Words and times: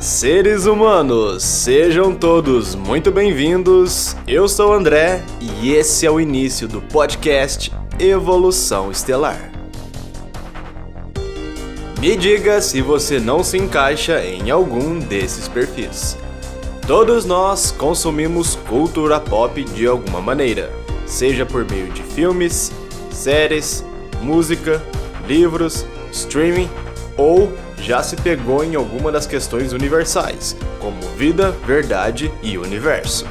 Seres 0.00 0.64
humanos, 0.64 1.42
sejam 1.42 2.14
todos 2.14 2.74
muito 2.74 3.12
bem-vindos. 3.12 4.16
Eu 4.26 4.48
sou 4.48 4.70
o 4.70 4.72
André 4.72 5.22
e 5.38 5.72
esse 5.72 6.06
é 6.06 6.10
o 6.10 6.18
início 6.18 6.66
do 6.66 6.80
podcast 6.80 7.70
Evolução 7.98 8.90
Estelar. 8.90 9.52
Me 12.00 12.16
diga 12.16 12.62
se 12.62 12.80
você 12.80 13.20
não 13.20 13.44
se 13.44 13.58
encaixa 13.58 14.24
em 14.24 14.50
algum 14.50 14.98
desses 14.98 15.46
perfis. 15.46 16.16
Todos 16.86 17.26
nós 17.26 17.70
consumimos 17.70 18.54
cultura 18.70 19.20
pop 19.20 19.62
de 19.62 19.86
alguma 19.86 20.22
maneira, 20.22 20.72
seja 21.04 21.44
por 21.44 21.70
meio 21.70 21.92
de 21.92 22.02
filmes, 22.02 22.72
séries, 23.12 23.84
música, 24.22 24.82
livros, 25.28 25.84
streaming 26.10 26.70
ou 27.20 27.52
já 27.76 28.02
se 28.02 28.16
pegou 28.16 28.64
em 28.64 28.74
alguma 28.74 29.12
das 29.12 29.26
questões 29.26 29.74
universais, 29.74 30.56
como 30.80 31.00
vida, 31.16 31.50
verdade 31.66 32.32
e 32.42 32.56
universo. 32.56 33.26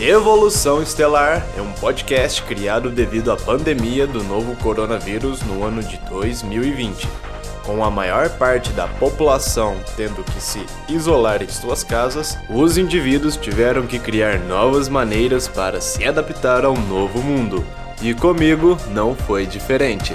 Evolução 0.00 0.82
Estelar 0.82 1.46
é 1.56 1.60
um 1.60 1.70
podcast 1.72 2.42
criado 2.42 2.90
devido 2.90 3.30
à 3.30 3.36
pandemia 3.36 4.06
do 4.06 4.24
novo 4.24 4.56
coronavírus 4.56 5.42
no 5.42 5.62
ano 5.62 5.82
de 5.82 5.98
2020. 6.08 7.06
Com 7.64 7.82
a 7.82 7.90
maior 7.90 8.28
parte 8.30 8.70
da 8.72 8.86
população 8.86 9.76
tendo 9.96 10.22
que 10.24 10.42
se 10.42 10.64
isolar 10.88 11.42
em 11.42 11.48
suas 11.48 11.84
casas, 11.84 12.36
os 12.50 12.76
indivíduos 12.76 13.36
tiveram 13.36 13.86
que 13.86 13.98
criar 13.98 14.38
novas 14.40 14.88
maneiras 14.88 15.46
para 15.46 15.80
se 15.80 16.04
adaptar 16.04 16.64
ao 16.64 16.76
novo 16.76 17.22
mundo. 17.22 17.64
E 18.04 18.12
comigo 18.12 18.76
não 18.90 19.14
foi 19.14 19.46
diferente. 19.46 20.14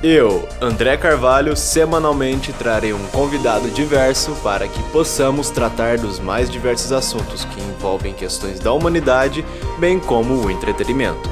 Eu, 0.00 0.48
André 0.60 0.96
Carvalho, 0.96 1.56
semanalmente 1.56 2.52
trarei 2.52 2.92
um 2.92 3.04
convidado 3.08 3.68
diverso 3.68 4.30
para 4.44 4.68
que 4.68 4.80
possamos 4.92 5.50
tratar 5.50 5.98
dos 5.98 6.20
mais 6.20 6.48
diversos 6.48 6.92
assuntos 6.92 7.44
que 7.44 7.60
envolvem 7.60 8.14
questões 8.14 8.60
da 8.60 8.72
humanidade, 8.72 9.44
bem 9.76 9.98
como 9.98 10.34
o 10.34 10.48
entretenimento. 10.52 11.28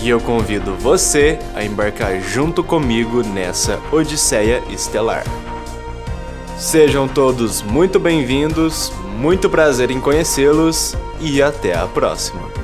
E 0.00 0.08
eu 0.08 0.20
convido 0.20 0.76
você 0.76 1.40
a 1.56 1.64
embarcar 1.64 2.20
junto 2.20 2.62
comigo 2.62 3.24
nessa 3.24 3.80
Odisseia 3.90 4.62
Estelar. 4.70 5.24
Sejam 6.62 7.08
todos 7.08 7.60
muito 7.60 7.98
bem-vindos, 7.98 8.92
muito 9.18 9.50
prazer 9.50 9.90
em 9.90 10.00
conhecê-los 10.00 10.96
e 11.20 11.42
até 11.42 11.76
a 11.76 11.88
próxima. 11.88 12.61